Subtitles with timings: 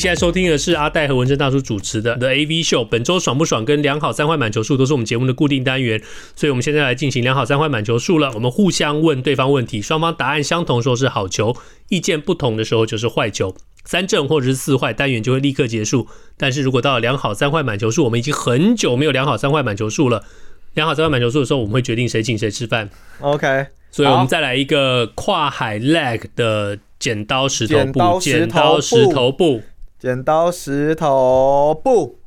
[0.00, 2.86] 现在收听的是阿戴和文正大叔主持的 The AV Show。
[2.86, 6.02] 本周爽不爽跟良好三坏满球数都是我们节目的固定单元，
[6.34, 8.32] 所以我们现在来进行良好三坏满球数了。
[8.32, 11.54] 我们互相问对方问题，双方答案相同时候是好球，
[11.90, 13.54] 意见不同的时候就是坏球。
[13.84, 16.06] 三正或者是四坏单元就会立刻结束。
[16.38, 20.24] 但是如果到了良好三坏满球数，我们已经很久没有良好三坏满球数了。
[20.72, 22.88] 良好三坏满球数的时候，我们会决定谁请谁吃饭。
[23.20, 29.60] OK，所以我们再来一个跨海 leg 的剪刀石头布，剪刀石头布。
[30.00, 32.20] 剪刀石头布，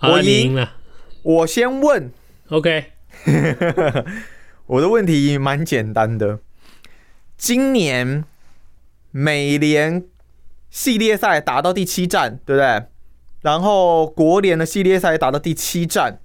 [0.00, 0.72] 我赢了。
[1.22, 2.10] 我先问
[2.48, 2.92] ，OK。
[4.64, 6.38] 我的问题蛮简单的。
[7.36, 8.24] 今年
[9.10, 10.06] 美联
[10.70, 12.86] 系列赛打到第七站，对不对？
[13.42, 16.20] 然后国联的系列赛打到第七站，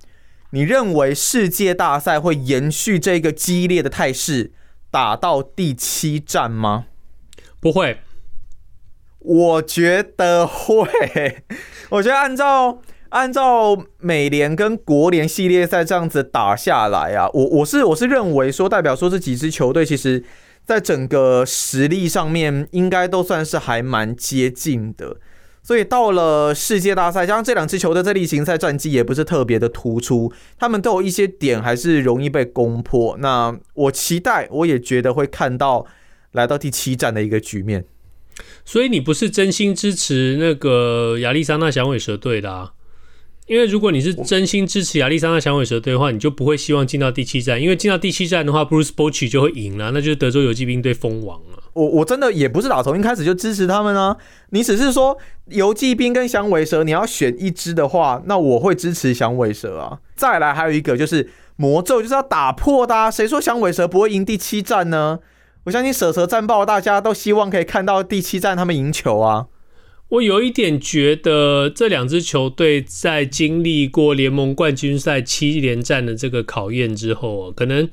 [0.52, 4.54] 你认为世界大赛会延续这个激烈的态势，
[4.90, 6.86] 打到第七站吗？
[7.60, 8.00] 不会。
[9.30, 10.88] 我觉得会，
[11.92, 20.24] 我觉得按照按照美联跟国联系列赛这样子打下来啊，我我是我是认为说，代表说这几支球队其实
[20.66, 25.18] 在整个实力上面应该都算是还蛮接近的，
[25.62, 33.16] 所以到了世界大赛，加上这两支球队在例行赛战绩也不是特别的突出，他们都有一些点还是容易被攻破。
[33.20, 35.86] 那我期待，我也觉得会看到
[36.32, 37.86] 来到第七战的一个局面。
[38.66, 42.72] 所以你不是真心支持那个亚利桑那响尾蛇队的啊？
[43.48, 51.64] 因为如果你是真心支持亚利桑那响尾蛇队的话，你就不会希望进到第七战，因为进到第七战的话，Bruce Bochy 就会赢了，那就是德州游骑兵队封王了。
[51.74, 54.16] 我我真的也不是打从一开始就支持他们啊，
[54.52, 55.18] 你只是说
[55.48, 59.98] 游骑兵跟响尾蛇你要选一支的话，那我会支持响尾蛇啊。
[60.16, 65.20] 再来还有一个就是魔咒就是要打破的啊，谁说响尾蛇不会赢第七战呢？
[65.66, 69.48] 我相信舍蛇战报，大家都希望可以看到第七战他们赢球啊！
[70.10, 77.88] 我有一点觉得，这两支球队在经历过联盟冠军赛七连战的这个考验之后，可能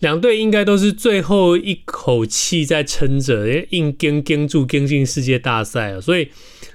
[0.00, 6.00] 两队应该都是最后一口气在撑着，硬跟跟住，跟进世界大赛啊！
[6.00, 6.28] 所以。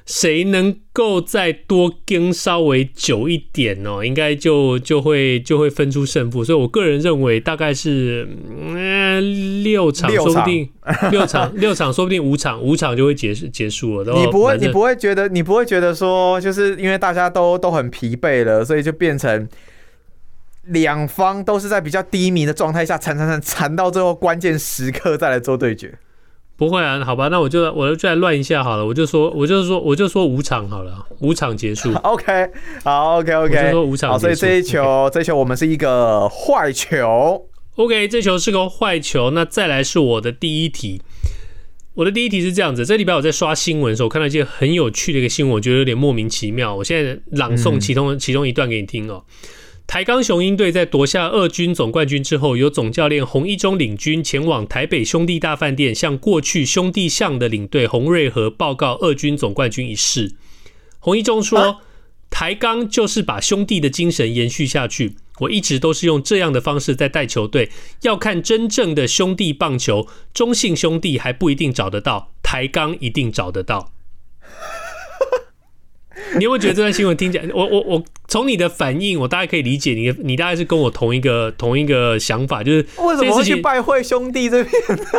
[0.06, 6.44] 谁能够再多跟稍微久一点哦，应该就就会就会分出胜负。
[6.44, 10.70] 所以我个人认为大概是嗯六场，说不定
[11.10, 14.14] 六场六场，说不定五场五场就会结束结束了。
[14.14, 19.50] 你不会你不会觉得你不会觉得说，就是因为大家都都很疲惫了，所以就变成
[20.66, 25.98] 两方都是在比较低迷的状态下缠缠缠缠到最后关键时刻再来做对决。
[26.58, 31.94] 不会啊，好吧，那我就我就再乱一下好了，我就说，我就说，我就说五场好了，五场结束。
[32.04, 32.50] OK，
[32.84, 34.36] 好，OK，OK，、okay, okay, 我就说五场结束。
[34.36, 37.46] 所以 这一球.这一球我们是一个坏球。
[37.76, 39.32] OK，这球是个坏球。
[39.32, 41.02] 那再来是我的第一题，
[41.96, 46.74] 我的第一题是这样子：这礼拜我在刷新闻的时候，我看到一件很有趣的一个新闻，我觉得有点莫名其妙。
[46.74, 49.26] 我现在朗诵其中、嗯、其中一段给你听哦。
[49.88, 60.36] 台钢雄鹰队在夺下二军总冠军之后，由总教练洪一中领军前往台北兄弟大饭店，向过去兄弟象的领队洪瑞和报告二军总冠军一事。
[61.00, 61.78] 洪一中说：“啊、
[62.30, 65.16] 台钢就是把兄弟的精神延续下去。
[65.40, 67.70] 我一直都是用这样的方式在带球队。
[68.02, 73.94] 要看真正的兄弟棒球，中信兄弟还不一定找得到，台钢一定找得到。”
[76.38, 84.74] 你有没有觉得这段新闻听起来，我我我从你的反应，我大概可以理解你，你大概是跟我同一个同一个想法，就是为什么会去拜会兄弟这边？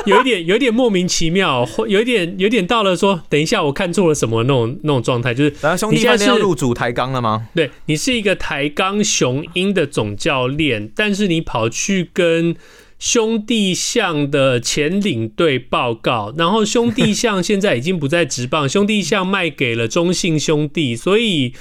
[0.06, 7.48] 有一点有一点莫名其妙，有一点有一点到了说，等一下我看错了什么那种那种状态，就是然后兄弟现在要入主台钢了吗？
[7.54, 12.56] 对，你是一个台钢雄鹰的总教练，但是你跑去跟。
[12.98, 21.52] 兄弟象的前领队报告，然后兄弟象现在已经不在职棒，兄弟象卖给了中信兄弟，所以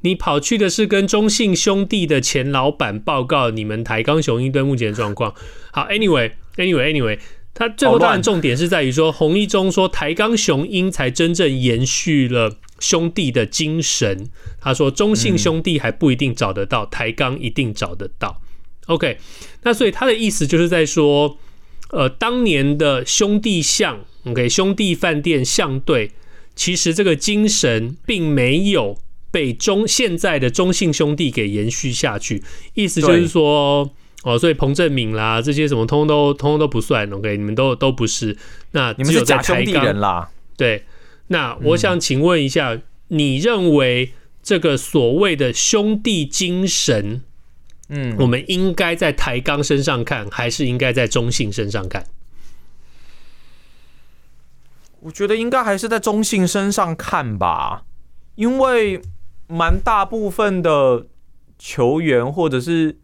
[0.00, 5.32] 你跑去的是跟中信兄弟的前老板报告你们台钢雄鹰队目前的状况。
[5.70, 7.18] 好，Anyway，Anyway，Anyway，
[7.54, 14.28] 他最后当然重点是在于说，洪一中说台钢雄鹰才真正延续了兄弟的精神。
[14.60, 18.40] 他说中信兄弟还不一定找得到，台钢一定找得到。
[18.90, 19.18] OK，
[19.62, 21.38] 那所以他的意思就是在说，
[21.90, 26.10] 呃，当年的兄弟相，OK，兄弟饭店象队，
[26.56, 28.98] 其实这个精神并没有
[29.30, 32.42] 被中现在的中信兄弟给延续下去。
[32.74, 33.88] 意思就是说，
[34.24, 38.36] 哦，所以彭政闵啦这些什么通通都通通都不算，OK，你们都都不是。
[38.72, 40.28] 那你们是假兄弟人啦。
[40.56, 40.82] 对，
[41.28, 44.12] 那我想请问一下，嗯、你认为
[44.42, 47.22] 这个所谓的兄弟精神，
[47.90, 52.06] 嗯，我们应该在台钢身上看，还是应该在中信身上看？
[55.00, 57.84] 我觉得应该还是在中信身上看吧，
[58.36, 59.02] 因为
[59.48, 61.06] 蛮大部分的
[61.58, 62.98] 球员或者是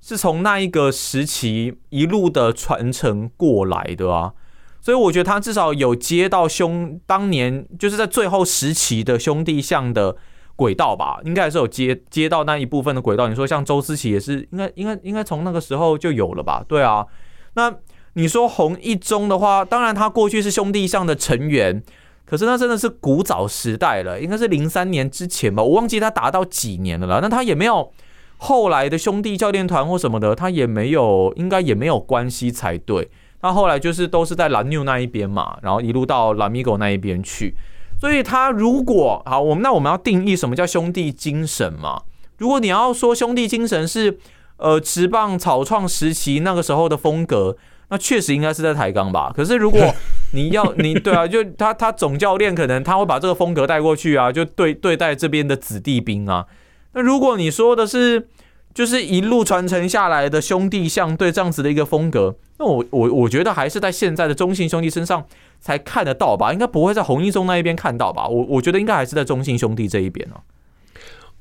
[0.00, 4.32] 是从那一个时期一路的传承过来的啊，
[4.80, 10.16] 所以我觉得他至少有接到兄当年就是在最后时期的兄弟象的
[10.56, 13.28] 轨道吧，应该还是有接接到那一部分的轨道。
[13.28, 16.64] 你说像周思齐也是，应该应该应该从那个时候就有了吧？
[16.68, 17.06] 对啊，
[17.54, 17.74] 那。
[18.16, 21.82] 你说洪一中的话，当然他过去是兄弟上的成员，
[22.24, 27.18] 可是那真的是古早时代了，应该是零三年之前吧，我忘记他打到几年了。
[27.20, 27.92] 那他也没有
[28.36, 33.10] 后来的兄弟教练团或什么的，他也没有，应该也没有关系才对。
[33.42, 37.52] 他后来就是都是在蓝牛那一边嘛，然后一路到蓝米狗那一边去。
[38.00, 42.02] 所以他如果好，我们那我们要定义什么叫兄弟精神嘛？
[42.38, 44.18] 如果你要说兄弟精神是
[44.56, 47.56] 呃持棒草创时期那个时候的风格。
[47.90, 49.78] 那确实应该是在台钢吧，可是如果
[50.32, 56.46] 你要你对啊，就他他总教练可能他会把这个风格带过去啊，就对对待这边的子弟兵啊。
[56.94, 58.26] 那如果你说的是
[58.74, 65.24] 就是一路传承下来的兄弟相对这样子的一个风格，那我我我觉得还是在现在的中信兄弟身上
[65.60, 68.26] 才看得到吧，应该不会在红一中那一边看到吧？
[68.26, 70.42] 我我觉得应该还是在中信兄弟这一边哦。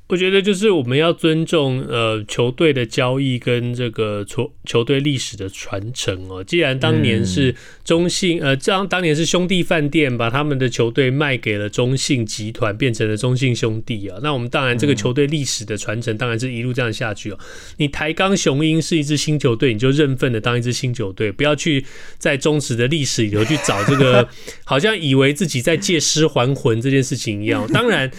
[0.10, 6.44] 我觉得就是我们要尊重呃球队的交易跟这个球球队历史的传承哦。
[6.44, 14.20] 既然当年是中信呃，这样当年是兄弟饭店把他们的球队卖给了中信集团，变成了中信兄弟啊。
[14.22, 17.40] 那我们当然这个球队历史的传承当然是一路这样下去哦。
[17.78, 21.84] 你台钢雄鹰是一支新球队，你就认份的当一支新球队，不要去
[22.20, 24.28] 在忠实的历史里头去找这个，
[24.66, 27.66] 好像以为自己在借尸还魂这件事情一样。
[27.72, 28.12] 当然。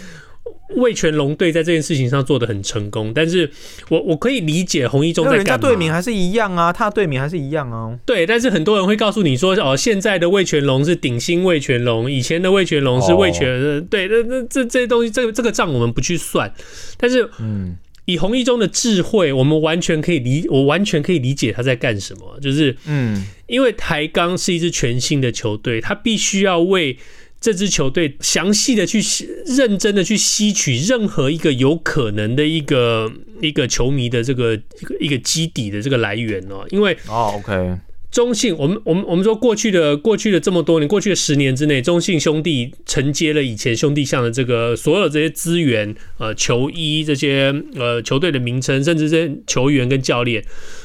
[0.77, 3.49] 味全龙队在这件事情上做的很成功，但是
[3.89, 5.37] 我我可以理解洪一中在干嘛。
[5.37, 7.97] 人家队名还是一样啊，他的队名还是一样啊。
[8.05, 13.47] 对，但是很多人会告诉你说，哦，现在的魏全龙是顶新魏全龙，以前的魏全龙是魏全。
[13.47, 16.51] 哦、对，那那这这些东西，这个这个账我们不去算。
[16.97, 17.75] 但是，嗯，
[18.05, 22.39] 以洪一中的智慧，我们完全可以理，我完全可以理解他在干什么。
[22.41, 26.97] 就是，嗯，因为台钢是一支全新的球队，他必须要为。
[27.45, 28.99] 这支球队详细的去
[29.45, 37.77] 认真的去吸取任何一个有可能的一个一个球迷的这个一个一个基底的这个来源哦，因为哦，OK，
[38.15, 50.41] 中信，我们我们我们说过去的过去的这么多年，过去的十年之内，中信兄弟承接了以前兄弟象的这个所有这些资源，呃，球衣这些呃球队的名称，甚至这些球员跟教练。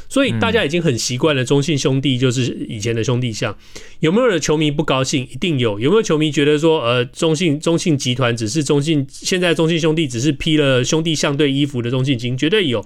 [0.09, 3.57] 所以大家已经很习惯了，中信兄弟就是以前的兄弟象。
[4.01, 5.23] 有没有的球迷不高兴？
[5.31, 5.79] 一定有。
[5.79, 12.37] 有没有球迷觉得说，呃，中信中信集团只是中信，现在中信兄弟只是披了兄弟象队衣服的中信金？
[12.37, 12.85] 绝对有。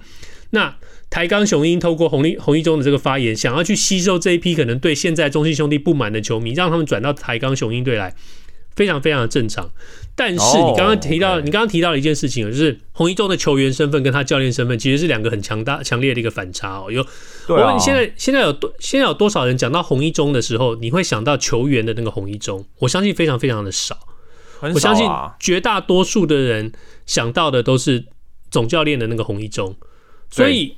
[0.51, 0.77] 那
[1.11, 8.15] 台钢雄鹰透过洪一洪一中的这个发言，想要去吸收这一批可能对现在中信兄弟不满的球迷，让他们转到台钢雄鹰队来。
[8.77, 9.71] 非常非常的正常，
[10.17, 16.91] 但是你刚刚提到，你刚刚提到了一件事情，就是洪一中的球员身份跟他教练身份其实是两个很强大、强烈的一个反差哦。
[16.91, 17.07] 有，
[17.47, 22.67] 我问你现在现在有多现在有多少人讲到洪一中的时候，你会想到球员的那个洪一中？
[22.81, 23.97] 我相信非常非常的少，
[24.61, 26.73] 我相信绝大多数的人
[27.07, 28.07] 想到的都是
[28.51, 29.77] 总教练的那个洪一中，
[30.29, 30.75] 所以。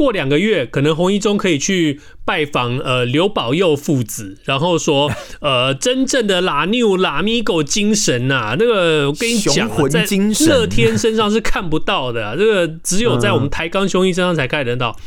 [0.00, 10.06] 过两个月，可能洪一中可以去拜访呃刘保佑父子，然后说呃真正的拉纽拉米狗精神呐、啊， 那个我跟你讲，在
[10.46, 14.98] 乐天身上是看不到的、啊，这个只有在我们台钢雄鹰身上才看得到。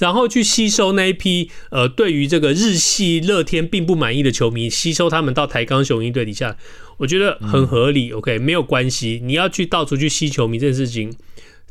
[0.00, 6.56] 然后去吸收那一批呃对于这个日系乐天并不满意的球迷，吸收他们到台钢雄鹰队底下，
[6.96, 8.10] 我觉得很合理。
[8.10, 11.12] OK，没有关系，你要去到处去吸球迷这件事情，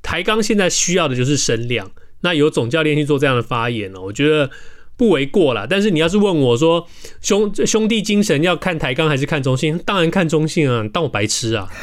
[0.02, 1.92] 台钢现在需要的就是声量。
[2.22, 4.00] 那有总教练去做这样的发言呢？
[4.02, 4.50] 我觉得
[4.98, 5.66] 不为过啦。
[5.70, 6.88] 但是你要是问我说
[7.22, 9.78] 兄兄弟精神要看台钢还是看中信？
[9.86, 10.82] 当然看中信啊！
[10.84, 11.68] 你当我白痴啊！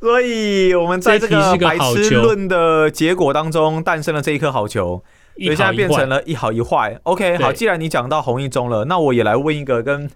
[0.00, 5.02] 所以我们在这个白痴论的结果当中诞生了这一颗好球，
[5.36, 7.00] 所以现在变成了一好一坏。
[7.02, 10.08] OK，好，既然你讲到红一中了，那我也来问一个跟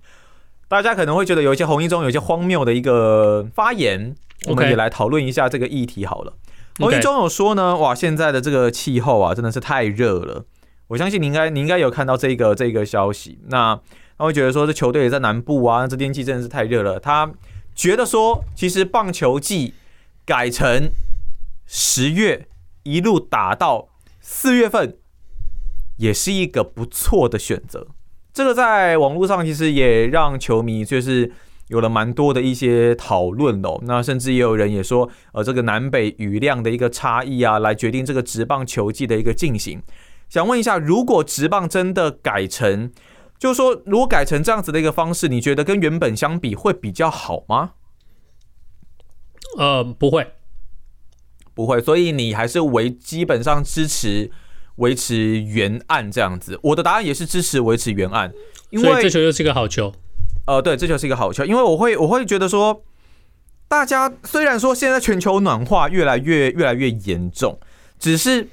[0.68, 4.14] 大家可能会觉得有一些红一中有一些荒谬的一个发言，
[4.46, 6.34] 我们也来讨论一下这个议题好了。
[6.80, 10.44] 洪一中有说呢，哇，现在的这个气候啊，真的是太热了。
[10.88, 13.38] 我相信你应该，你应该有看到这个这个消息。
[13.48, 13.78] 那
[14.18, 16.98] 他会觉得说，这球队也在南部啊，这天气真的是太热了。
[16.98, 17.30] 他
[17.74, 19.74] 觉得说，其实棒球季
[20.24, 20.90] 改成
[21.66, 22.48] 十月，
[22.82, 23.88] 一路打到
[24.20, 24.96] 四月份
[25.98, 27.86] 也是一个不错的选择。
[28.32, 31.32] 这个在网络上其实也让球迷就是
[31.70, 33.80] 有了蛮多的一些讨论哦。
[33.84, 39.82] 那甚至也有人也说，呃，这个南北雨量的一个差异啊，来决定这个直棒球季的一个进行。
[40.28, 42.92] 想问一下，如果直棒真的改成，
[43.38, 47.72] 就是说如果改成这样子的一个方式，你觉得跟原本相比会比较好吗？
[49.56, 50.34] 呃，不会，
[51.54, 51.80] 不会。
[51.80, 54.30] 所以你还是维基本上支持。
[54.76, 58.32] 维持原案这样子，我的答案也是支持维持原案，
[58.70, 59.92] 因为这球又是一个好球。
[60.50, 62.82] 呃，对，这就是一个好球，因为我会我会觉得说，
[63.68, 67.58] 大家虽然说现在全球暖化越来越越来越严重，
[67.98, 68.48] 只是。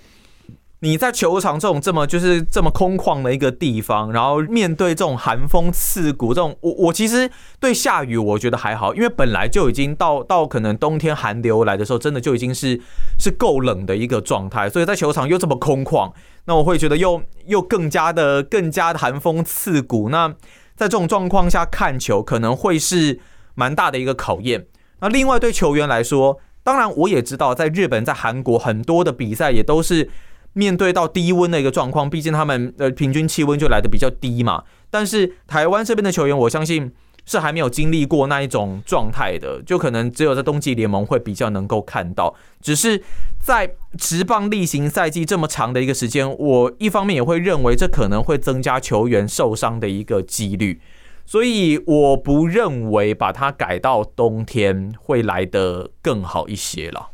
[0.82, 7.28] 你在球场这种这么就是这么空旷的一个地方，然后面对这种寒风刺骨，这种我我其实
[7.60, 12.80] 对下雨我觉得还好，因为本来就已经到到可能冬天寒流来的时候，真的就已经是
[13.20, 16.14] 是够冷的一个状态，所以在球场又这么空旷，
[16.46, 20.10] 那我会觉得又又更加的更加的寒风刺骨。
[20.10, 20.32] 那
[20.78, 23.20] 在这种状况下看球可能会是
[23.56, 24.68] 蛮大的一个考验。
[25.02, 30.10] 那另外对球员来说，当然我也知道，在日本、在韩国很多的比赛也都是。
[30.54, 34.64] 面对到低温的一个状况，毕竟他们的平均气温就来的比较低嘛。
[34.90, 36.92] 但是台湾这边的球员，我相信
[37.28, 42.34] 是还没有经历过那一种状态的，就可能只有在冬季联盟会比较能够看到。
[42.60, 43.04] 只是
[43.40, 50.82] 在职棒例行赛季这么长的一个时间，我一方面也会认为这可能会增加球员受伤的一个几率，
[51.26, 57.10] 所以我不认为把它改到冬天会来得更好一些了。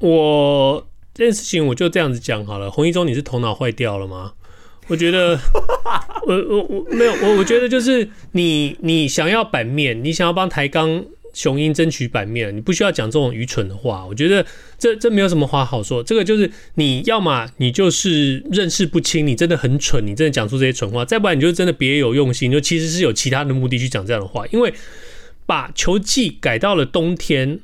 [0.00, 0.86] 我。
[1.14, 2.70] 这件事情我就这样子讲好了。
[2.70, 4.32] 洪一中，你是头脑坏掉了吗？
[4.88, 5.38] 我觉得，
[6.26, 14.04] 我我我没有，我我觉得就是你你想要版面，你想要帮台钢雄鹰争取版面，你不需要讲这种愚蠢的话。
[14.04, 14.44] 我觉得
[14.78, 16.02] 这这没有什么话好说。
[16.02, 24.44] 这个就是你要么你就是认识不清，你真的很蠢，你真的讲出这些蠢话；再不然你就真的别有用心，就其实是有其他的目的去讲这样的话。
[24.48, 24.74] 因为
[25.46, 27.60] 把球季改到了冬天。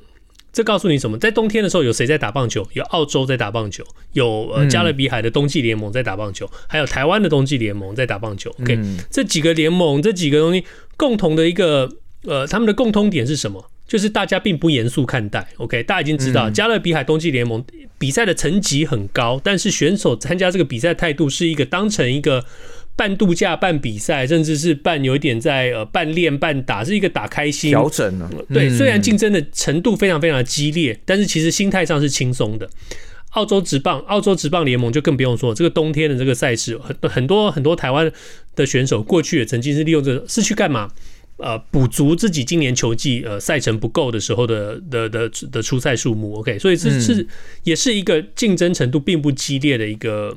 [0.58, 1.16] 这告诉你什么？
[1.16, 2.66] 在冬天的时候，有谁在打棒球？
[2.72, 3.84] 有澳洲在打棒球，
[4.14, 8.50] 有呃加勒比海的冬季联盟在打棒球，还有台湾的冬季联盟在打棒球。
[8.62, 8.76] OK，
[9.08, 10.64] 这几个联盟，这几个东西
[10.96, 11.88] 共同的一个
[12.24, 13.70] 呃，他们的共通点是什么？
[13.86, 15.46] 就是大家并不严肃看待。
[15.58, 17.64] OK，大家已经知道加勒比海冬季联盟
[17.96, 22.44] 比赛的层级很高，但是选手参加这个比赛态度是一个当成一个。
[22.98, 28.28] 半度假、半比赛，甚至是半有一点在呃半练半打，是一个打开心调整了。
[28.52, 32.68] 对，虽然竞争的程度非常非常的激烈，但是其实心态上是轻松的。
[33.30, 38.10] 澳洲职棒、澳洲职棒联盟就更不用说，这个冬天的这个赛事，很很多很多台湾
[38.56, 40.90] 的选手过去也曾经是利用这个，是去干嘛？
[41.36, 46.34] 呃，补足自己今年球季呃赛程不够的时候的的的的出赛数目。
[46.40, 47.24] OK，所以这是
[47.62, 50.36] 也是一个竞争程度并不激烈的一个。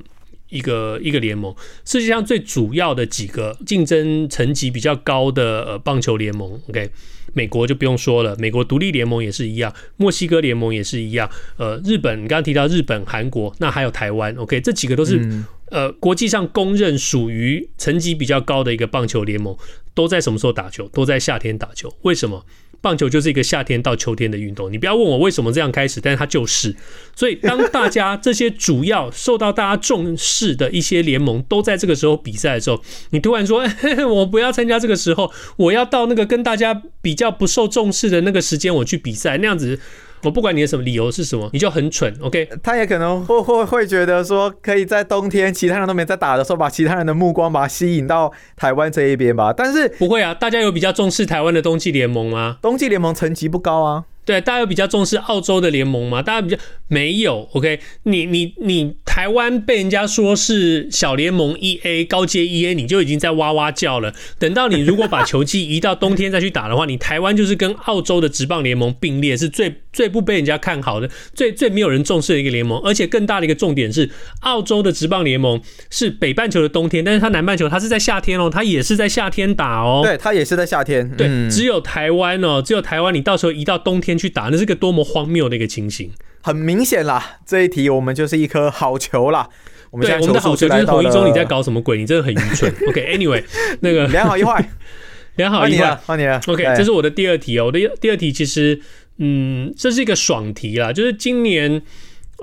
[0.52, 6.92] 一个一个联盟，世界上最主要的几个竞争层级比较高的呃棒球联盟，OK，
[7.34, 11.28] 美国就不用说了，美国独立联盟也是一样，墨西哥联盟也是一样，
[11.58, 19.56] 呃，日本你刚刚提到日本、韩国，那还有台湾，OK，这几个都是、嗯、呃国际上公认属于层级比较高的一个棒球联盟，
[19.94, 20.88] 都在什么时候打球？
[20.90, 22.46] 都在夏天打球，为什么？
[22.82, 26.76] 棒球就是一个夏天到秋天的运动，你不要问我为什么这样开始，但是它就是。
[27.16, 39.80] 所以当大家这些主要受到大家重视的一些联盟都在这个时候比赛的时候，你突然说， 欸，我不要参加这个时候，我要到那个跟大家比较不受重视的那个时间我去比赛，那样子。
[40.24, 42.48] 我不管你的什么理由是什么，你就很蠢，OK？
[42.62, 49.52] 他也可能会会会觉得说，可以在冬天其他人都没在打的时候，把其他人的目光把它吸引到台湾这一边吧。
[49.52, 52.58] 但是不会啊，大家有比较重视台湾的冬季联盟吗？
[52.62, 54.06] 冬季联盟层级不高啊。
[54.24, 56.22] 对，大家有比较重视澳洲的联盟吗？
[56.22, 57.80] 大家比较没有，OK？
[58.04, 64.14] 你你你，台湾被人家说是小联盟一 A 高阶一 A，你就已经在哇哇叫了。
[64.38, 72.80] 等到你如果把球季移到冬天再去打的话，你台湾就是跟澳洲的职棒联盟并列，是最最不被人家看好的，最最没有人重视的一个联盟。
[72.84, 74.10] 而且更大的一个重点是，
[74.42, 80.02] 澳洲的职棒联盟是北半球的冬天，但是它南半球它是在夏天哦，它也是在夏天打哦。
[80.04, 81.10] 对，它也是在夏天。
[81.18, 86.12] 对，只有台湾哦，只有台湾，你到时候移到冬天去打，那是个多么荒谬的一个情形！
[86.44, 89.48] 很明显啦，这一题我们就是一颗好球啦。
[89.92, 91.98] 我们现在对，我们的好球就是洪一中，你在搞什么鬼？
[91.98, 92.74] 你真的很愚蠢。
[92.88, 94.70] OK，Anyway，、okay, 那个 两好一坏，
[95.36, 96.42] 两好一坏，换你了。
[96.48, 97.66] OK，这是我的第二题哦。
[97.66, 98.80] 我的第二题其实，
[99.18, 101.82] 嗯，这是一个爽题啦，就是今年。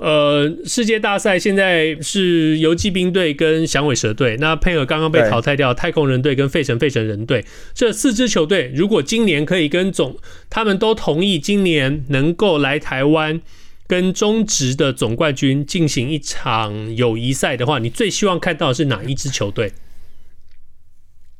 [0.01, 10.17] 呃，世界大赛现在是游击兵队跟响尾蛇队，那配合刚刚被淘汰掉太空人队跟费城费城人队这四支球队，如果今年可以跟总，
[10.49, 13.41] 他们都同意今年能够来台湾
[13.87, 19.73] 跟中职的总冠军进行一场友谊赛的话，你最希望看到的是哪一支球队？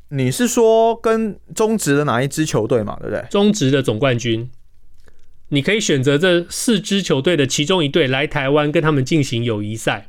[0.09, 2.97] 你是说跟中职的哪一支球队嘛？
[2.99, 3.23] 对不对？
[3.29, 4.49] 中职的总冠军，
[5.49, 10.07] 你可以选择这四支球队的其中一队来台湾跟他们进行友谊赛。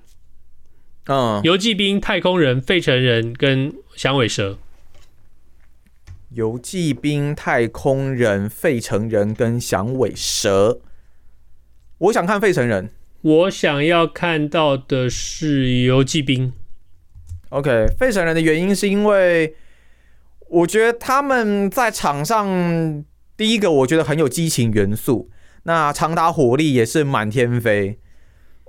[1.06, 4.58] 嗯，游骑兵、太空人、费城人跟响尾蛇。
[6.30, 10.80] 游骑兵、太空人、费城人跟响尾蛇。
[11.98, 12.90] 我想看费城人。
[13.22, 16.52] 我想要看到的是游骑兵。
[17.48, 19.54] OK，费城人的原因是因为。
[20.52, 22.44] 我觉得他们在场上，
[23.40, 25.30] 第一个我觉得很有激情元素，
[25.62, 27.98] 那长打火力也是满天飞。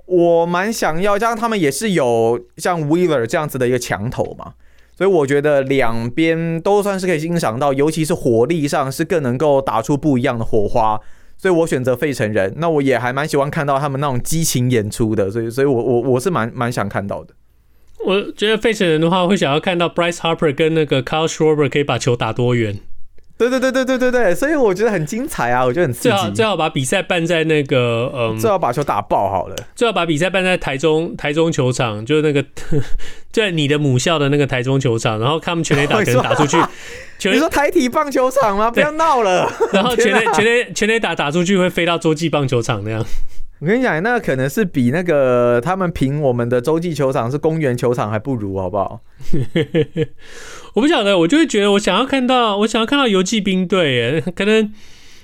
[0.06, 4.54] 我蛮想要，加上他们也是有像 Wheeler 这样子的一个墙头嘛，
[4.96, 10.98] 所以我觉得两边都算是可以欣赏到，尤其是火力上是更能够打出不一样的火花。
[11.36, 12.54] 所以我选择费城人。
[12.56, 17.34] 那我也还蛮喜欢看到他们那种激情演出的，所以，所以我我我是蛮蛮想看到的。
[18.06, 22.80] 我觉得费城人的话会想要看到 Bryce Harper 跟那个 Kyle Schwarber 可以把球打多远。
[23.48, 26.08] 对对对对对对对，所以我觉得很精彩啊，我觉得很刺激。
[26.08, 29.56] 最好最好把比赛办在那个嗯，最好把球打爆好了。
[29.74, 32.44] 最好把比赛办在台中台中球场，就是那个
[33.30, 36.56] 在你的母校的那个台中球场，然后他们全垒打可能打出去。
[37.30, 38.70] 你说台体棒球场吗？
[38.70, 39.50] 不要闹了。
[39.72, 43.04] 然后全垒全垒全垒打打出去会飞到洲际棒球场那样。
[43.62, 49.00] 我跟你讲，那可能是比那个他们评我们的洲际球场是公园球场还不如，好不好？
[50.74, 54.72] 我不晓得，我就会觉得我想要看到，我想要看到游骑兵队，可能，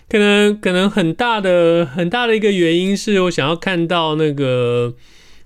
[0.08, 4.94] 可能，可能很大的很大的一个原因是我想要看到那个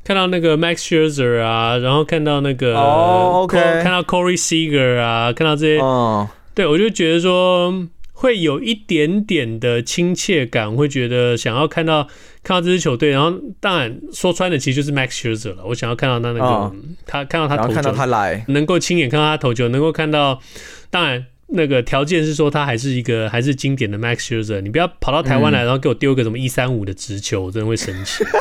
[0.05, 7.89] 看到那个 Max Scherzer 啊，然后看到那个哦看到 Corey Seager 啊，看到这些，哦，对我就觉得说。
[8.15, 12.07] 会有一点点的亲切感，会觉得想要看到
[12.43, 15.65] 看到这支球队，然后当然说穿了，其实就是 Max Scherzer 了。
[15.65, 16.75] 我想要看到他那个、哦、
[17.07, 20.41] 他看到他投球，看到他来，能够亲眼看到他投球，能够看到，
[20.91, 21.27] 当然。
[21.53, 28.25] 那个条件是说他还是一个还是经典的 Max Scherzer，你不要跑到台湾来，然后给我丢个什么一三五的直球，我真的会生气。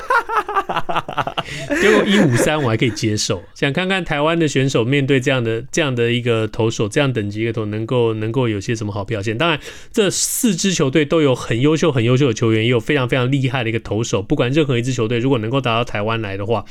[1.82, 9.38] 丢个一五三我还可以接受，想看看台湾的选手面对这样的这样的一个投手，这样等级的投能够能够有些什么好表现。
[9.38, 9.60] 当然，
[9.92, 14.22] 这四支球队都有很优秀很优秀的球员，也有非常非常厉害的一个投手。
[14.22, 16.64] 不管任何一支球队如果能够打到台湾来的话，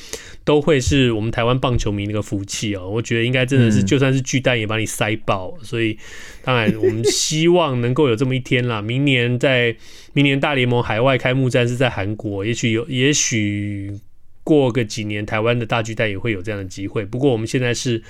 [0.44, 2.88] 都会是我们台湾棒球迷那个福气哦。
[2.88, 5.98] 我觉得应该真的是就算是巨蛋也把你塞爆，所以。
[6.42, 8.80] 当然，我们希望能够有这么一天啦。
[8.82, 9.76] 明年在
[10.12, 13.98] 明年大联盟海外开幕战是在韩国，也许有，也许
[14.42, 17.04] 过个几年，台湾的大巨蛋也会有这样的机会。
[17.04, 18.02] 不过我们现在是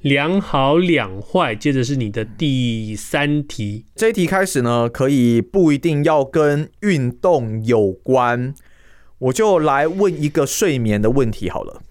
[0.00, 1.54] 两好两坏。
[1.54, 8.54] 接着是你的第三题，这一题开始呢，可以不一定要跟运动有关，
[9.18, 11.82] 我就来问一个睡眠的问题好了。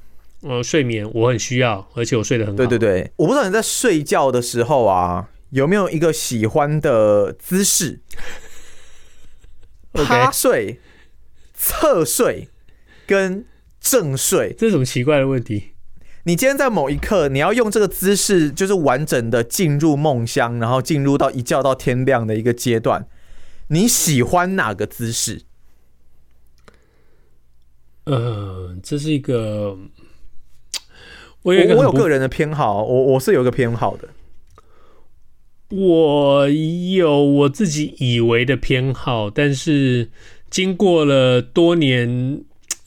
[0.42, 2.58] 呃，睡眠我很需要，而且我睡得很好。
[2.58, 5.30] 对对对，我不知道你在睡觉的时候啊。
[5.56, 8.02] 有没有一个喜欢的姿势？
[9.94, 10.82] 趴睡、
[11.54, 12.50] 侧睡
[13.08, 13.46] 跟
[13.80, 15.72] 正睡，这是什么奇怪的问题？
[16.24, 23.08] 你今天在某一刻，你要用这个姿势，就是完整的进入梦乡，然后进入到一觉到天亮的一个阶段。
[23.70, 25.44] 你喜欢哪个姿势？
[28.04, 29.78] 呃，这是一个，
[31.44, 34.10] 我有我有个人的偏好，我我是有一个偏好的。
[35.70, 40.10] 我有我自己以为的偏好，但是
[40.50, 42.42] 经过了多年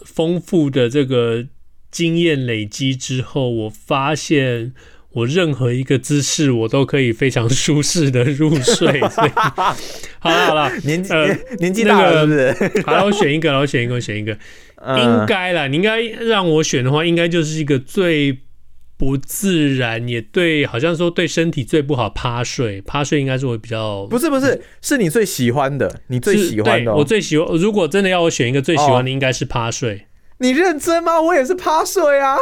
[0.05, 1.47] 丰富的这个
[1.91, 4.73] 经验累积之后，我发现
[5.11, 9.01] 我任何一个姿势我都可以非常舒适的入睡。
[9.11, 9.31] 所以
[10.21, 12.57] 好了好了，年纪、呃、年纪大了是不是？
[12.61, 14.33] 那个、好了，我选一个，我选一个，我选一个，
[14.97, 15.67] 应该啦。
[15.67, 18.39] 你应该让我选的话，应该就是一个最。
[18.99, 22.11] 不自然也对，好像说对身体最不好。
[22.11, 26.97] 趴睡，趴睡应该是我比较不是不是，是你最喜欢的，你最喜欢的、哦。
[26.97, 29.95] 我最喜欢，如果真的要我选一个最喜欢的，应该是趴睡。
[29.95, 30.01] 哦、
[30.39, 31.21] 你认真吗？
[31.21, 32.37] 我也是趴睡啊。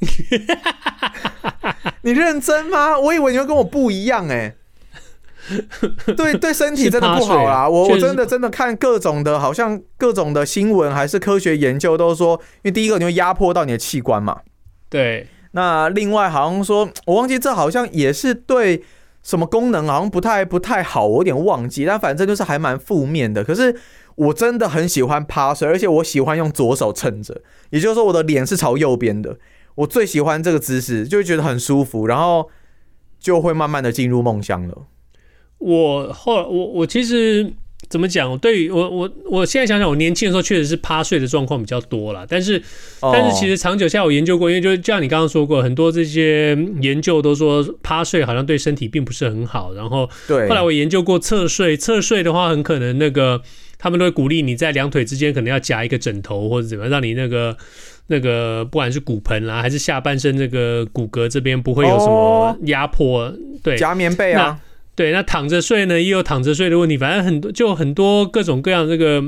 [2.02, 2.98] 你认真吗？
[2.98, 4.54] 我以为你会跟我不一样哎、欸。
[6.14, 7.66] 对 对，身体真的不好啦。
[7.66, 14.40] 我我真的真的看各种的，好像各种的新闻还是科学研究都说，因为第一个你会压迫到你的器官嘛。
[14.90, 15.26] 对。
[15.56, 18.82] 那另外好像说，我忘记这好像也是对
[19.22, 21.84] 什么功能好像不太不太好，我有点忘记。
[21.84, 23.44] 但反正就是还蛮负面的。
[23.44, 23.74] 可是
[24.16, 27.40] 我真的很喜欢趴睡，而且我喜欢用左手撑着，
[27.70, 29.38] 也就是说我的脸是朝右边的。
[29.76, 32.50] 我最喜欢这个姿势，就会觉得很舒服，然后
[33.20, 34.86] 就会慢慢的进入梦乡了。
[35.58, 37.54] 我后来我我其实
[37.94, 38.36] 怎么讲？
[38.40, 42.26] 对于我我我现在想想，我年轻的时候确实是趴睡的状况比较多啦。
[42.28, 42.60] 但是、
[42.98, 49.72] 哦、但是其实长久下来我研究过，因为就像你刚刚说过，很多这些研究都说趴睡好像对身体并不是很好。
[49.74, 53.40] 然后后来我研究过侧睡，侧睡的话很可能那个
[53.78, 57.56] 他们都会鼓励你在两腿之间可能要夹一个枕头或者怎么样，让你那个
[58.08, 63.26] 那个不管是骨盆啦还是下半身这个骨骼这边不会有什么压迫。
[63.26, 64.58] 哦、对，夹棉被啊。
[64.96, 69.22] 对，那躺着睡呢，也有躺着睡的问题，反正很多就很多各种各样这个，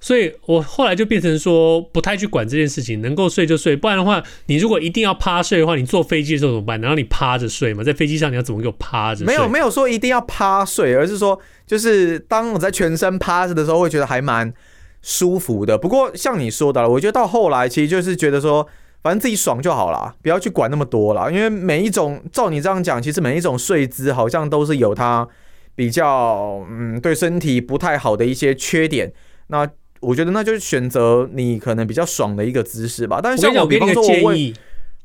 [0.00, 6.80] 所以我后来就变成说不太去管这件事情，能够睡就睡，不然的话，你如果一定要趴睡的话，你坐飞机的时候怎么办？
[6.80, 9.26] 然后你趴着睡嘛，在飞机上你要怎么给我趴着睡？
[9.26, 14.52] 没有没有说一定要趴睡，而是说就是当我在全身趴着的时候，会觉得还蛮
[15.02, 15.78] 舒服的。
[15.78, 18.66] 不过像你说的，我觉得到后来其实就是觉得说。
[19.08, 21.30] 反正自己爽就好啦，不要去管那么多啦。
[21.30, 25.26] 因为每一种照你这样讲，其实每一种睡姿好像都是有它
[25.74, 29.10] 比较嗯对身体不太好的一些缺点。
[29.46, 29.66] 那
[30.00, 33.18] 我觉得那就是选择你可能比较爽的一个姿势吧。
[33.22, 34.54] 但是像我，我给你个建议，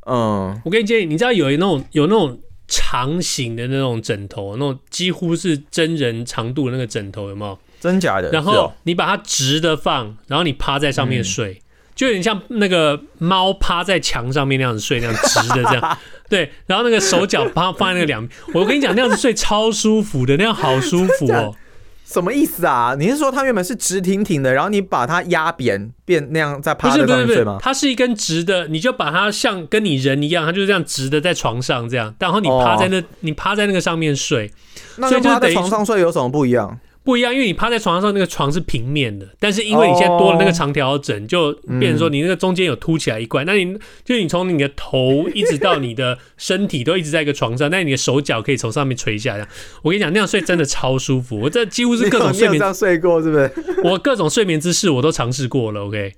[0.05, 2.37] 嗯，我给你建议，你知道有那种有那种
[2.67, 7.57] 长型的那种枕头，那种几乎是真人长度的那个枕头，有没有？
[7.79, 8.29] 真假的？
[8.31, 11.53] 然后你把它直的放，然后你趴在上面睡。
[11.53, 11.62] 嗯
[11.95, 15.97] 就有点像那个猫趴在墙上面那样子睡，那样直的这样，
[16.29, 21.53] 对，然后那个手脚趴放在那个两边，我跟你讲，那样子睡超舒服的，那样好舒服哦。
[22.05, 22.95] 什么意思啊？
[22.99, 27.57] 你是说它原本是直挺挺的，然后你把它压扁，变那样在趴在上面睡吗？
[27.59, 34.51] 它是一根直的，你就把它像跟你人一样，它就是这样直的在床上这样，然后你趴在那，哦、你趴在那个上面睡，
[34.97, 36.77] 那跟趴在床上睡有什么不一样？
[37.03, 49.45] 不一样，因为你趴在床上，那个床是平面的，但是因为你现在多了那个长条枕，就变成说你那个中间有凸起来一块，那你就你从你的头一直到你的身体都一直在一个床上，那你的手脚可以从上面垂下来。
[49.81, 53.51] 我跟你讲，那样睡真的超舒服，我这几乎是各种睡眠这样睡过，是不是？
[53.83, 56.13] 我各种睡眠姿势我都尝试过了，OK。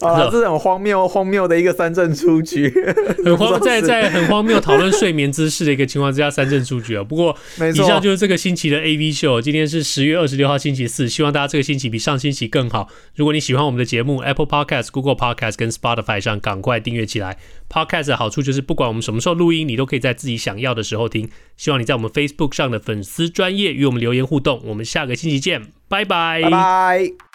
[0.00, 2.72] 啊，这种荒谬荒谬的一个三振出局，
[3.24, 7.02] 很荒 在在很荒谬讨论睡眠姿势的一个情况之下三振出局啊。
[7.02, 7.34] 不过，
[7.74, 9.40] 以上就是这个星期的 AV 秀。
[9.42, 12.88] 今天是十月二十六号星期四，希望大家这个星期比上星期更好。
[13.14, 17.36] 如果你喜欢我们的节目，Apple Podcast、Google Podcast 跟 Spotify 上赶快订阅起来。
[17.68, 21.28] Podcast 的好处就是不管我们什么时候录音，你都可以在自己想要的时候听。
[21.56, 24.62] 希望你在我们 Facebook 上的粉丝专业与我们留言互动。
[24.64, 27.27] 我们下个星期见，拜拜。